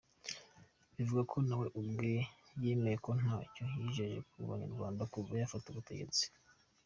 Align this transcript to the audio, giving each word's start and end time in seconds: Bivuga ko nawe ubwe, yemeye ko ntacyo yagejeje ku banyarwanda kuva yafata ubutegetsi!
Bivuga 0.95 1.21
ko 1.31 1.37
nawe 1.47 1.67
ubwe, 1.79 2.13
yemeye 2.63 2.97
ko 3.05 3.11
ntacyo 3.21 3.63
yagejeje 3.71 4.19
ku 4.29 4.37
banyarwanda 4.49 5.03
kuva 5.13 5.31
yafata 5.41 5.65
ubutegetsi! 5.69 6.23